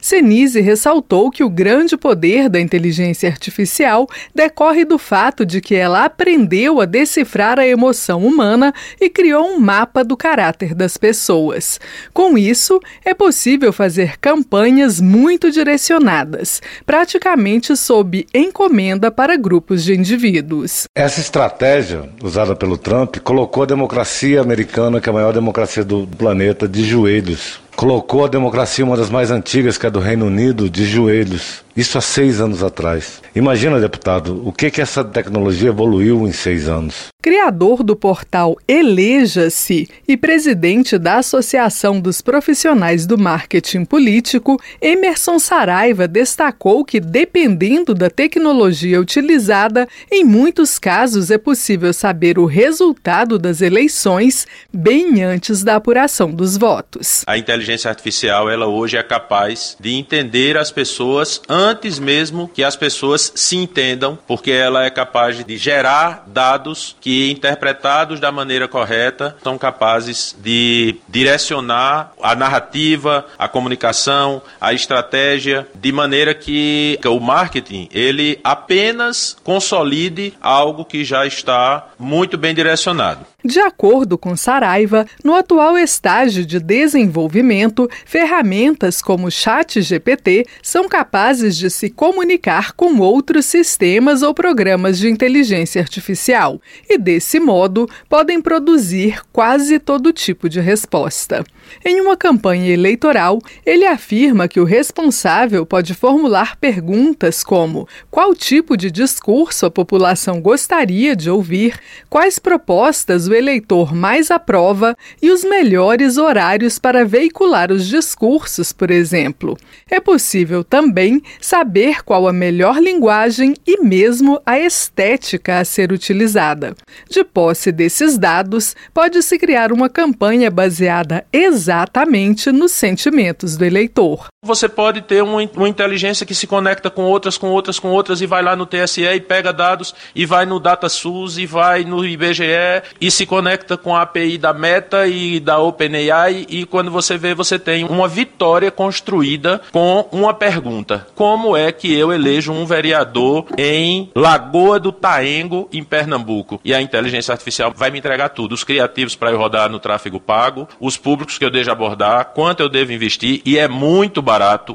Senise 0.01 0.59
ressaltou 0.61 1.31
que 1.31 1.43
o 1.43 1.49
grande 1.49 1.95
poder 2.03 2.49
da 2.49 2.59
inteligência 2.59 3.29
artificial 3.29 4.09
decorre 4.35 4.83
do 4.83 4.97
fato 4.97 5.45
de 5.45 5.61
que 5.61 5.73
ela 5.73 6.03
aprendeu 6.03 6.81
a 6.81 6.85
decifrar 6.85 7.57
a 7.57 7.65
emoção 7.65 8.25
humana 8.25 8.73
e 8.99 9.09
criou 9.09 9.45
um 9.45 9.57
mapa 9.57 10.03
do 10.03 10.17
caráter 10.17 10.75
das 10.75 10.97
pessoas. 10.97 11.79
Com 12.13 12.37
isso, 12.37 12.77
é 13.05 13.13
possível 13.13 13.71
fazer 13.71 14.17
campanhas 14.19 14.99
muito 14.99 15.49
direcionadas, 15.49 16.61
praticamente 16.85 17.73
sob 17.77 18.27
encomenda 18.33 19.09
para 19.09 19.37
grupos 19.37 19.81
de 19.81 19.93
indivíduos. 19.95 20.83
Essa 20.93 21.21
estratégia 21.21 22.09
usada 22.21 22.53
pelo 22.53 22.77
Trump 22.77 23.15
colocou 23.19 23.63
a 23.63 23.67
democracia 23.67 24.41
americana, 24.41 24.99
que 24.99 25.07
é 25.07 25.11
a 25.11 25.13
maior 25.13 25.31
democracia 25.31 25.85
do 25.85 26.05
planeta, 26.05 26.67
de 26.67 26.83
joelhos 26.83 27.62
colocou 27.75 28.25
a 28.25 28.27
democracia, 28.27 28.85
uma 28.85 28.97
das 28.97 29.09
mais 29.09 29.31
antigas, 29.31 29.77
que 29.77 29.85
é 29.85 29.89
do 29.89 29.99
Reino 29.99 30.25
Unido, 30.25 30.69
de 30.69 30.85
joelhos. 30.85 31.63
Isso 31.75 31.97
há 31.97 32.01
seis 32.01 32.39
anos 32.39 32.63
atrás. 32.63 33.21
Imagina, 33.35 33.79
deputado, 33.79 34.41
o 34.45 34.51
que, 34.51 34.71
que 34.71 34.81
essa 34.81 35.03
tecnologia 35.03 35.69
evoluiu 35.69 36.27
em 36.27 36.31
seis 36.31 36.67
anos. 36.67 37.12
Criador 37.23 37.83
do 37.83 37.95
portal 37.95 38.57
Eleja-se 38.67 39.87
e 40.05 40.17
presidente 40.17 40.97
da 40.97 41.19
Associação 41.19 42.01
dos 42.01 42.21
Profissionais 42.21 43.05
do 43.05 43.17
Marketing 43.17 43.85
Político, 43.85 44.61
Emerson 44.81 45.39
Saraiva 45.39 46.05
destacou 46.05 46.83
que, 46.83 46.99
dependendo 46.99 47.93
da 47.93 48.09
tecnologia 48.09 48.99
utilizada, 48.99 49.87
em 50.11 50.25
muitos 50.25 50.77
casos 50.77 51.31
é 51.31 51.37
possível 51.37 51.93
saber 51.93 52.37
o 52.37 52.45
resultado 52.45 53.39
das 53.39 53.61
eleições 53.61 54.45
bem 54.73 55.23
antes 55.23 55.63
da 55.63 55.77
apuração 55.77 56.29
dos 56.29 56.57
votos. 56.57 57.23
A 57.25 57.37
inteligência 57.37 57.87
artificial, 57.87 58.49
ela 58.49 58.67
hoje 58.67 58.97
é 58.97 59.03
capaz 59.03 59.77
de 59.79 59.93
entender 59.93 60.57
as 60.57 60.71
pessoas 60.71 61.41
antes 61.47 61.99
mesmo 61.99 62.49
que 62.53 62.65
as 62.65 62.75
pessoas 62.75 63.31
se 63.33 63.55
entendam, 63.55 64.19
porque 64.27 64.51
ela 64.51 64.83
é 64.83 64.89
capaz 64.89 65.41
de 65.41 65.55
gerar 65.55 66.25
dados 66.27 66.97
que, 66.99 67.12
interpretados 67.31 68.19
da 68.19 68.31
maneira 68.31 68.67
correta, 68.67 69.35
são 69.43 69.57
capazes 69.57 70.35
de 70.39 70.95
direcionar 71.07 72.11
a 72.21 72.35
narrativa, 72.35 73.25
a 73.37 73.47
comunicação, 73.47 74.41
a 74.59 74.73
estratégia, 74.73 75.67
de 75.75 75.91
maneira 75.91 76.33
que 76.33 76.99
o 77.05 77.19
marketing 77.19 77.87
ele 77.91 78.39
apenas 78.43 79.35
consolide 79.43 80.33
algo 80.41 80.85
que 80.85 81.03
já 81.03 81.25
está 81.25 81.87
muito 81.99 82.37
bem 82.37 82.53
direcionado. 82.53 83.32
De 83.45 83.59
acordo 83.59 84.17
com 84.17 84.37
Saraiva, 84.37 85.05
no 85.21 85.35
atual 85.35 85.77
estágio 85.77 86.45
de 86.45 86.61
desenvolvimento, 86.61 87.89
ferramentas 88.05 89.01
como 89.01 89.27
o 89.27 89.31
Chat 89.31 89.81
GPT 89.81 90.45
são 90.61 90.87
capazes 90.87 91.57
de 91.57 91.69
se 91.69 91.89
comunicar 91.89 92.71
com 92.71 92.99
outros 92.99 93.45
sistemas 93.45 94.21
ou 94.21 94.33
programas 94.33 94.97
de 94.97 95.09
inteligência 95.09 95.81
artificial 95.81 96.61
e, 96.89 96.97
desse 96.97 97.37
modo, 97.37 97.89
podem 98.07 98.41
produzir 98.41 99.21
quase 99.33 99.77
todo 99.77 100.13
tipo 100.13 100.47
de 100.47 100.61
resposta. 100.61 101.43
Em 101.83 101.99
uma 101.99 102.15
campanha 102.15 102.71
eleitoral, 102.71 103.39
ele 103.65 103.85
afirma 103.85 104.47
que 104.47 104.59
o 104.59 104.65
responsável 104.65 105.65
pode 105.65 105.93
formular 105.93 106.55
perguntas 106.57 107.43
como: 107.43 107.87
qual 108.09 108.33
tipo 108.33 108.77
de 108.77 108.89
discurso 108.89 109.65
a 109.65 109.71
população 109.71 110.41
gostaria 110.41 111.15
de 111.15 111.29
ouvir, 111.29 111.77
quais 112.09 112.39
propostas 112.39 113.27
o 113.27 113.32
eleitor 113.35 113.93
mais 113.93 114.31
aprova 114.31 114.95
e 115.21 115.31
os 115.31 115.43
melhores 115.43 116.17
horários 116.17 116.79
para 116.79 117.05
veicular 117.05 117.71
os 117.71 117.87
discursos, 117.87 118.73
por 118.73 118.91
exemplo. 118.91 119.57
É 119.89 119.99
possível 119.99 120.63
também 120.63 121.21
saber 121.39 122.03
qual 122.03 122.27
a 122.27 122.33
melhor 122.33 122.81
linguagem 122.81 123.53
e 123.65 123.81
mesmo 123.81 124.41
a 124.45 124.59
estética 124.59 125.59
a 125.59 125.65
ser 125.65 125.91
utilizada. 125.91 126.75
De 127.09 127.23
posse 127.23 127.71
desses 127.71 128.17
dados, 128.17 128.75
pode-se 128.93 129.37
criar 129.37 129.71
uma 129.71 129.89
campanha 129.89 130.49
baseada 130.49 131.25
exatamente 131.31 132.51
nos 132.51 132.71
sentimentos 132.71 133.57
do 133.57 133.65
eleitor. 133.65 134.32
Você 134.43 134.67
pode 134.67 135.01
ter 135.01 135.23
uma, 135.23 135.41
uma, 135.55 135.69
inteligência 135.69 136.25
que 136.25 136.35
se 136.35 136.45
conecta 136.45 136.89
com 136.89 137.03
outras, 137.03 137.37
com 137.37 137.47
outras, 137.47 137.79
com 137.79 137.89
outras 137.91 138.19
e 138.19 138.25
vai 138.25 138.43
lá 138.43 138.57
no 138.57 138.65
TSE 138.65 139.01
e 139.01 139.21
pega 139.21 139.53
dados 139.53 139.95
e 140.13 140.25
vai 140.25 140.45
no 140.45 140.59
DataSUS 140.59 141.37
e 141.37 141.45
vai 141.45 141.85
no 141.85 142.05
IBGE 142.05 142.83
e 142.99 143.09
se 143.09 143.25
conecta 143.25 143.77
com 143.77 143.95
a 143.95 144.01
API 144.01 144.37
da 144.37 144.53
Meta 144.53 145.07
e 145.07 145.39
da 145.39 145.59
OpenAI 145.59 146.45
e 146.49 146.65
quando 146.65 146.91
você 146.91 147.17
vê 147.17 147.33
você 147.33 147.57
tem 147.57 147.85
uma 147.85 148.07
vitória 148.07 148.69
construída 148.69 149.61
com 149.71 150.07
uma 150.11 150.33
pergunta: 150.33 151.07
como 151.15 151.55
é 151.55 151.71
que 151.71 151.93
eu 151.93 152.11
elejo 152.11 152.51
um 152.51 152.65
vereador 152.65 153.45
em 153.57 154.11
Lagoa 154.13 154.77
do 154.77 154.91
Taengo, 154.91 155.69
em 155.71 155.83
Pernambuco? 155.83 156.59
E 156.65 156.73
a 156.73 156.81
inteligência 156.81 157.31
artificial 157.31 157.71
vai 157.73 157.89
me 157.89 157.99
entregar 157.99 158.29
tudo, 158.29 158.53
os 158.53 158.65
criativos 158.65 159.15
para 159.15 159.31
eu 159.31 159.37
rodar 159.37 159.69
no 159.69 159.79
tráfego 159.79 160.19
pago, 160.19 160.67
os 160.81 160.97
públicos 160.97 161.37
que 161.37 161.45
eu 161.45 161.49
devo 161.49 161.71
abordar, 161.71 162.33
quanto 162.33 162.61
eu 162.61 162.67
devo 162.67 162.91
investir 162.91 163.41
e 163.45 163.57
é 163.57 163.67
muito 163.67 164.21
barato, 164.21 164.32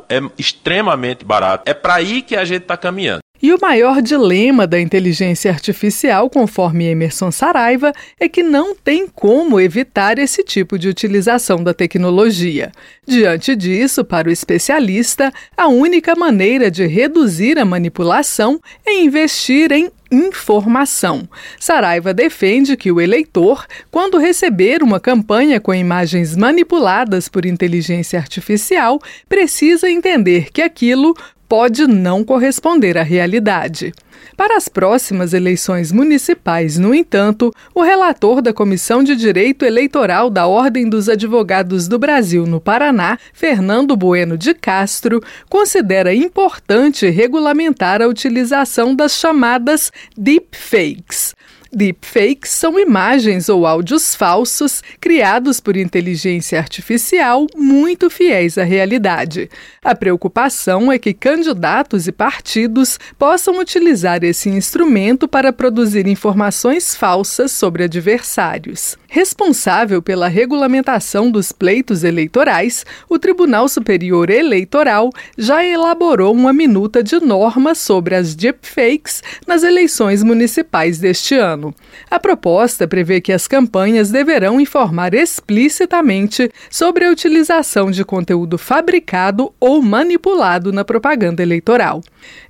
é 0.08 0.20
extremamente 0.38 1.24
barato. 1.24 1.68
É 1.68 1.74
para 1.74 1.94
aí 1.94 2.22
que 2.22 2.36
a 2.36 2.44
gente 2.44 2.62
está 2.62 2.76
caminhando. 2.76 3.20
E 3.40 3.52
o 3.52 3.58
maior 3.60 4.02
dilema 4.02 4.66
da 4.66 4.80
inteligência 4.80 5.50
artificial, 5.52 6.28
conforme 6.28 6.86
Emerson 6.86 7.30
Saraiva, 7.30 7.92
é 8.18 8.28
que 8.28 8.42
não 8.42 8.74
tem 8.74 9.06
como 9.06 9.60
evitar 9.60 10.18
esse 10.18 10.42
tipo 10.42 10.76
de 10.76 10.88
utilização 10.88 11.62
da 11.62 11.72
tecnologia. 11.72 12.72
Diante 13.06 13.54
disso, 13.54 14.04
para 14.04 14.28
o 14.28 14.32
especialista, 14.32 15.32
a 15.56 15.68
única 15.68 16.16
maneira 16.16 16.68
de 16.68 16.84
reduzir 16.86 17.60
a 17.60 17.64
manipulação 17.64 18.60
é 18.84 19.00
investir 19.02 19.70
em 19.70 19.88
informação. 20.10 21.28
Saraiva 21.58 22.14
defende 22.14 22.76
que 22.76 22.90
o 22.90 23.00
eleitor, 23.00 23.66
quando 23.90 24.18
receber 24.18 24.82
uma 24.82 24.98
campanha 25.00 25.60
com 25.60 25.74
imagens 25.74 26.36
manipuladas 26.36 27.28
por 27.28 27.44
inteligência 27.44 28.18
artificial, 28.18 29.00
precisa 29.28 29.90
entender 29.90 30.50
que 30.52 30.62
aquilo 30.62 31.14
pode 31.48 31.86
não 31.86 32.22
corresponder 32.22 32.98
à 32.98 33.02
realidade. 33.02 33.92
Para 34.36 34.56
as 34.56 34.68
próximas 34.68 35.32
eleições 35.32 35.90
municipais, 35.90 36.78
no 36.78 36.94
entanto, 36.94 37.52
o 37.74 37.82
relator 37.82 38.40
da 38.40 38.52
Comissão 38.52 39.02
de 39.02 39.16
Direito 39.16 39.64
Eleitoral 39.64 40.30
da 40.30 40.46
Ordem 40.46 40.88
dos 40.88 41.08
Advogados 41.08 41.88
do 41.88 41.98
Brasil 41.98 42.46
no 42.46 42.60
Paraná, 42.60 43.18
Fernando 43.32 43.96
Bueno 43.96 44.36
de 44.36 44.54
Castro, 44.54 45.22
considera 45.48 46.14
importante 46.14 47.08
regulamentar 47.08 48.02
a 48.02 48.08
utilização 48.08 48.94
das 48.94 49.12
chamadas 49.12 49.92
deepfakes. 50.16 51.37
Deepfakes 51.70 52.50
são 52.50 52.78
imagens 52.78 53.50
ou 53.50 53.66
áudios 53.66 54.14
falsos 54.14 54.82
criados 54.98 55.60
por 55.60 55.76
inteligência 55.76 56.58
artificial 56.58 57.46
muito 57.54 58.08
fiéis 58.08 58.56
à 58.56 58.64
realidade. 58.64 59.50
A 59.84 59.94
preocupação 59.94 60.90
é 60.90 60.98
que 60.98 61.12
candidatos 61.12 62.08
e 62.08 62.12
partidos 62.12 62.98
possam 63.18 63.58
utilizar 63.58 64.24
esse 64.24 64.48
instrumento 64.48 65.28
para 65.28 65.52
produzir 65.52 66.06
informações 66.06 66.96
falsas 66.96 67.52
sobre 67.52 67.84
adversários. 67.84 68.96
Responsável 69.06 70.00
pela 70.00 70.28
regulamentação 70.28 71.30
dos 71.30 71.52
pleitos 71.52 72.02
eleitorais, 72.02 72.84
o 73.08 73.18
Tribunal 73.18 73.68
Superior 73.68 74.30
Eleitoral 74.30 75.10
já 75.36 75.64
elaborou 75.64 76.34
uma 76.34 76.52
minuta 76.52 77.02
de 77.02 77.20
normas 77.20 77.76
sobre 77.78 78.14
as 78.14 78.34
deepfakes 78.34 79.22
nas 79.46 79.62
eleições 79.62 80.22
municipais 80.22 80.98
deste 80.98 81.34
ano 81.34 81.57
ano. 81.58 81.74
A 82.10 82.18
proposta 82.18 82.86
prevê 82.86 83.20
que 83.20 83.32
as 83.32 83.46
campanhas 83.46 84.10
deverão 84.10 84.60
informar 84.60 85.12
explicitamente 85.12 86.50
sobre 86.70 87.04
a 87.04 87.10
utilização 87.10 87.90
de 87.90 88.04
conteúdo 88.04 88.56
fabricado 88.56 89.52
ou 89.60 89.82
manipulado 89.82 90.72
na 90.72 90.84
propaganda 90.84 91.42
eleitoral. 91.42 92.00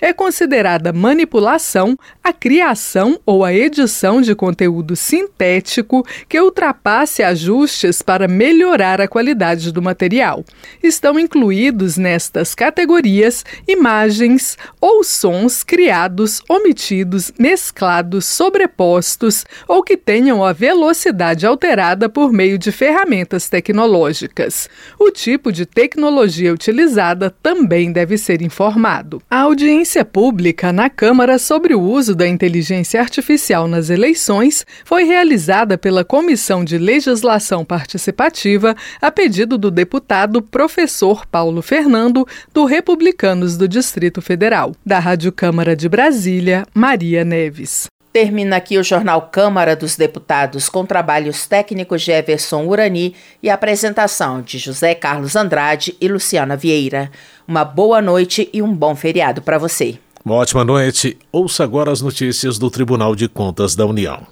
É 0.00 0.12
considerada 0.12 0.92
manipulação 0.92 1.98
a 2.22 2.32
criação 2.32 3.18
ou 3.26 3.44
a 3.44 3.52
edição 3.52 4.20
de 4.20 4.34
conteúdo 4.34 4.94
sintético 4.94 6.06
que 6.28 6.40
ultrapasse 6.40 7.22
ajustes 7.22 8.02
para 8.02 8.28
melhorar 8.28 9.00
a 9.00 9.08
qualidade 9.08 9.72
do 9.72 9.82
material. 9.82 10.44
Estão 10.82 11.18
incluídos 11.18 11.96
nestas 11.96 12.54
categorias 12.54 13.44
imagens 13.66 14.56
ou 14.80 15.02
sons 15.02 15.62
criados, 15.62 16.42
omitidos, 16.48 17.32
mesclados, 17.38 18.24
sobrepostos 18.26 19.44
ou 19.66 19.82
que 19.82 19.96
tenham 19.96 20.44
a 20.44 20.52
velocidade 20.52 21.46
alterada 21.46 22.08
por 22.08 22.32
meio 22.32 22.58
de 22.58 22.70
ferramentas 22.70 23.48
tecnológicas. 23.48 24.68
O 24.98 25.10
tipo 25.10 25.50
de 25.50 25.66
tecnologia 25.66 26.52
utilizada 26.52 27.30
também 27.42 27.92
deve 27.92 28.16
ser 28.18 28.42
informado. 28.42 29.22
A 29.30 29.46
audiência 29.68 30.02
pública 30.02 30.72
na 30.72 30.88
Câmara 30.88 31.38
sobre 31.38 31.74
o 31.74 31.80
uso 31.82 32.14
da 32.14 32.26
inteligência 32.26 32.98
artificial 32.98 33.68
nas 33.68 33.90
eleições 33.90 34.64
foi 34.82 35.04
realizada 35.04 35.76
pela 35.76 36.02
Comissão 36.02 36.64
de 36.64 36.78
Legislação 36.78 37.66
Participativa 37.66 38.74
a 38.98 39.10
pedido 39.10 39.58
do 39.58 39.70
deputado 39.70 40.40
professor 40.40 41.26
Paulo 41.26 41.60
Fernando, 41.60 42.26
do 42.54 42.64
Republicanos 42.64 43.58
do 43.58 43.68
Distrito 43.68 44.22
Federal. 44.22 44.74
Da 44.86 44.98
Rádio 44.98 45.30
Câmara 45.30 45.76
de 45.76 45.86
Brasília, 45.86 46.66
Maria 46.72 47.22
Neves. 47.22 47.88
Termina 48.12 48.56
aqui 48.56 48.78
o 48.78 48.82
Jornal 48.82 49.22
Câmara 49.30 49.76
dos 49.76 49.94
Deputados 49.94 50.68
com 50.68 50.84
trabalhos 50.86 51.46
técnicos 51.46 52.02
de 52.02 52.10
Everson 52.10 52.64
Urani 52.64 53.14
e 53.42 53.50
apresentação 53.50 54.40
de 54.40 54.58
José 54.58 54.94
Carlos 54.94 55.36
Andrade 55.36 55.94
e 56.00 56.08
Luciana 56.08 56.56
Vieira. 56.56 57.10
Uma 57.46 57.64
boa 57.64 58.00
noite 58.00 58.48
e 58.52 58.62
um 58.62 58.74
bom 58.74 58.96
feriado 58.96 59.42
para 59.42 59.58
você. 59.58 59.98
Uma 60.24 60.36
ótima 60.36 60.64
noite. 60.64 61.18
Ouça 61.30 61.64
agora 61.64 61.92
as 61.92 62.00
notícias 62.00 62.58
do 62.58 62.70
Tribunal 62.70 63.14
de 63.14 63.28
Contas 63.28 63.74
da 63.74 63.84
União. 63.84 64.26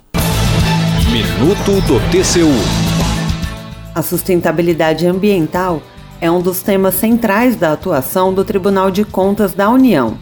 Minuto 1.13 1.81
do 1.87 2.01
TCU. 2.11 2.51
A 3.95 4.03
sustentabilidade 4.03 5.07
ambiental 5.07 5.83
é 6.21 6.31
um 6.31 6.41
dos 6.41 6.63
temas 6.63 6.95
centrais 6.95 7.57
da 7.57 7.73
atuação 7.73 8.33
do 8.33 8.45
Tribunal 8.45 8.91
de 8.91 9.05
Contas 9.05 9.53
da 9.53 9.69
União. 9.69 10.19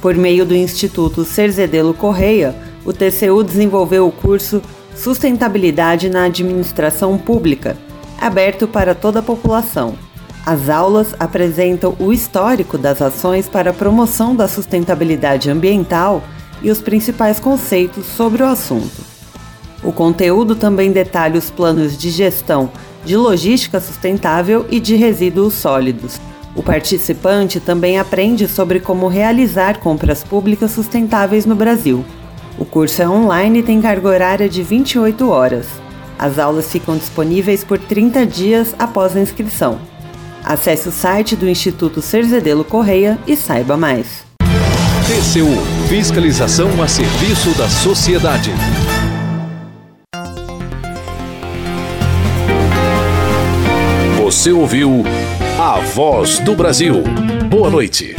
Por 0.00 0.14
meio 0.14 0.44
do 0.44 0.54
Instituto 0.54 1.24
Cerzedelo 1.24 1.94
Correia, 1.94 2.54
o 2.84 2.92
TCU 2.92 3.42
desenvolveu 3.42 4.06
o 4.06 4.12
curso 4.12 4.60
Sustentabilidade 4.94 6.08
na 6.08 6.24
Administração 6.24 7.18
Pública, 7.18 7.76
aberto 8.20 8.68
para 8.68 8.94
toda 8.94 9.18
a 9.18 9.22
população. 9.22 9.94
As 10.46 10.68
aulas 10.68 11.14
apresentam 11.18 11.96
o 11.98 12.12
histórico 12.12 12.78
das 12.78 13.02
ações 13.02 13.48
para 13.48 13.70
a 13.70 13.74
promoção 13.74 14.36
da 14.36 14.46
sustentabilidade 14.46 15.50
ambiental 15.50 16.22
e 16.62 16.70
os 16.70 16.80
principais 16.80 17.40
conceitos 17.40 18.06
sobre 18.06 18.42
o 18.42 18.46
assunto. 18.46 19.02
O 19.82 19.92
conteúdo 19.92 20.54
também 20.54 20.92
detalha 20.92 21.38
os 21.38 21.50
planos 21.50 21.96
de 21.96 22.10
gestão 22.10 22.70
de 23.04 23.16
logística 23.16 23.80
sustentável 23.80 24.66
e 24.70 24.80
de 24.80 24.96
resíduos 24.96 25.54
sólidos. 25.54 26.18
O 26.54 26.62
participante 26.62 27.60
também 27.60 27.98
aprende 27.98 28.48
sobre 28.48 28.80
como 28.80 29.08
realizar 29.08 29.78
compras 29.80 30.22
públicas 30.22 30.70
sustentáveis 30.70 31.44
no 31.44 31.54
Brasil. 31.54 32.04
O 32.58 32.64
curso 32.64 33.02
é 33.02 33.08
online 33.08 33.58
e 33.58 33.62
tem 33.62 33.80
carga 33.80 34.08
horária 34.08 34.48
de 34.48 34.62
28 34.62 35.28
horas. 35.28 35.66
As 36.18 36.38
aulas 36.38 36.70
ficam 36.70 36.96
disponíveis 36.96 37.64
por 37.64 37.78
30 37.78 38.24
dias 38.24 38.74
após 38.78 39.16
a 39.16 39.20
inscrição. 39.20 39.80
Acesse 40.44 40.88
o 40.88 40.92
site 40.92 41.34
do 41.34 41.48
Instituto 41.48 42.00
Cerzedelo 42.00 42.64
Correia 42.64 43.18
e 43.26 43.36
saiba 43.36 43.76
mais. 43.76 44.24
TCU 45.06 45.48
Fiscalização 45.88 46.82
a 46.82 46.88
serviço 46.88 47.56
da 47.58 47.68
sociedade. 47.68 48.50
Você 54.22 54.52
ouviu 54.52 55.02
a 55.58 55.80
voz 55.80 56.38
do 56.38 56.54
Brasil. 56.54 57.02
Boa 57.50 57.68
noite. 57.68 58.14